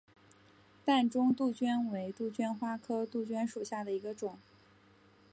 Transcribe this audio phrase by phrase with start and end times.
[0.83, 4.39] 淡钟杜鹃为杜鹃花科杜鹃属下的一个种。